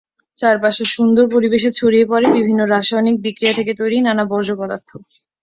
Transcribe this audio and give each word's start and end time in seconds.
চারপাশের 0.37 0.87
সুন্দর 0.87 1.25
পরিবেশে 1.33 1.69
ছড়িয়ে 1.71 2.05
পরে 2.05 2.27
বিভিন্ন 2.37 2.61
রাসায়নিক 2.67 3.15
বিক্রিয়া 3.25 3.53
থেকে 3.55 3.71
তৈরি 3.79 3.97
নানা 4.01 4.23
বর্জ্য 4.31 4.53
পদার্থ। 4.59 4.89